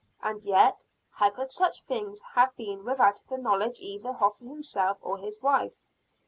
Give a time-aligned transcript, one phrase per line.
[0.23, 5.19] And yet, how could such things have been without the knowledge either of himself or
[5.19, 5.83] his wife?